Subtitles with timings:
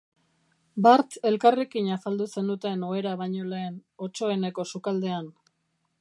[0.87, 5.33] Bart elkarrekin afaldu zenuten ohera baino lehen, Otsoeneko sukaldean.